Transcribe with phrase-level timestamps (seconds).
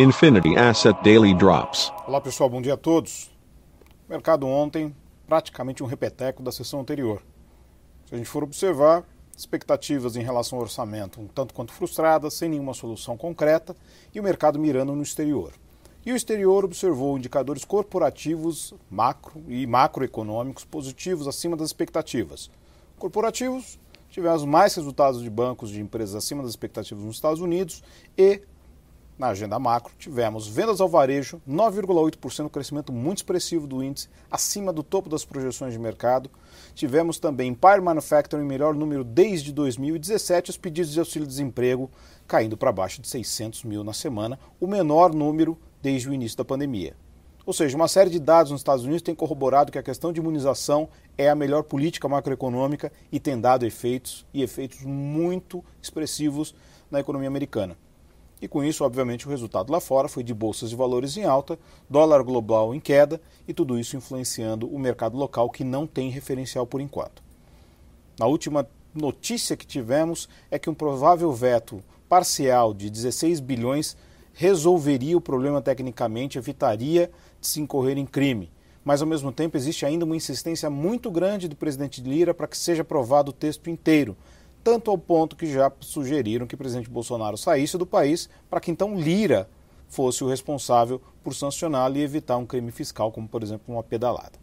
[0.00, 1.92] Infinity Asset Daily Drops.
[2.06, 3.30] Olá pessoal, bom dia a todos.
[4.08, 7.22] Mercado ontem praticamente um repeteco da sessão anterior.
[8.06, 9.04] Se a gente for observar,
[9.36, 13.76] expectativas em relação ao orçamento um tanto quanto frustradas, sem nenhuma solução concreta,
[14.14, 15.52] e o mercado mirando no exterior.
[16.06, 22.50] E o exterior observou indicadores corporativos macro e macroeconômicos positivos acima das expectativas.
[22.98, 23.78] Corporativos,
[24.08, 27.82] tivemos mais resultados de bancos de empresas acima das expectativas nos Estados Unidos
[28.16, 28.40] e
[29.20, 34.82] na agenda macro, tivemos vendas ao varejo, 9,8%, crescimento muito expressivo do índice, acima do
[34.82, 36.30] topo das projeções de mercado.
[36.74, 41.90] Tivemos também Empire Manufacturing, melhor número desde 2017, os pedidos de auxílio-desemprego
[42.26, 46.44] caindo para baixo de 600 mil na semana, o menor número desde o início da
[46.44, 46.96] pandemia.
[47.44, 50.20] Ou seja, uma série de dados nos Estados Unidos tem corroborado que a questão de
[50.20, 56.54] imunização é a melhor política macroeconômica e tem dado efeitos, e efeitos muito expressivos
[56.90, 57.76] na economia americana.
[58.40, 61.58] E com isso, obviamente, o resultado lá fora foi de bolsas de valores em alta,
[61.88, 66.66] dólar global em queda e tudo isso influenciando o mercado local que não tem referencial
[66.66, 67.22] por enquanto.
[68.18, 73.96] Na última notícia que tivemos é que um provável veto parcial de 16 bilhões
[74.32, 78.50] resolveria o problema tecnicamente, evitaria de se incorrer em crime.
[78.82, 82.56] Mas, ao mesmo tempo, existe ainda uma insistência muito grande do presidente Lira para que
[82.56, 84.16] seja aprovado o texto inteiro,
[84.62, 88.70] tanto ao ponto que já sugeriram que o presidente Bolsonaro saísse do país para que
[88.70, 89.48] então Lira
[89.88, 94.38] fosse o responsável por sancioná-lo e evitar um crime fiscal, como por exemplo uma pedalada.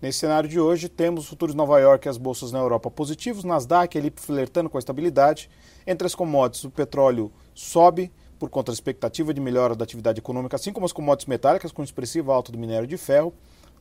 [0.00, 3.44] Nesse cenário de hoje, temos os futuros Nova York e as bolsas na Europa positivos,
[3.44, 5.50] Nasdaq ali flertando com a estabilidade.
[5.86, 10.56] Entre as commodities, o petróleo sobe por conta da expectativa de melhora da atividade econômica,
[10.56, 13.32] assim como as commodities metálicas, com expressiva alta do minério de ferro.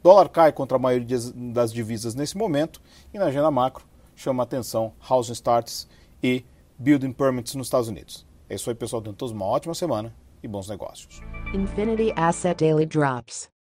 [0.02, 2.82] Dólar cai contra a maioria das divisas nesse momento.
[3.14, 3.86] E na agenda macro,
[4.16, 5.88] chama a atenção housing starts
[6.24, 6.46] e
[6.78, 8.26] building permits nos Estados Unidos.
[8.50, 9.02] É isso aí, pessoal.
[9.02, 11.22] Tenham todos uma ótima semana e bons negócios.
[11.54, 13.55] Infinity Asset Daily Drops.